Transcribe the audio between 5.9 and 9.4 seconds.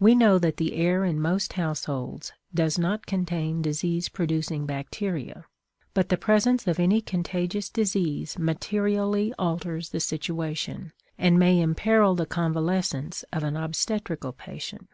but the presence of any contagious disease materially